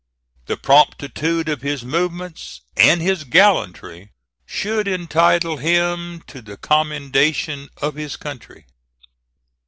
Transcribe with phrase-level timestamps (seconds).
[0.47, 4.09] The promptitude of his movements and his gallantry
[4.47, 8.65] should entitle him to the commendation of his country.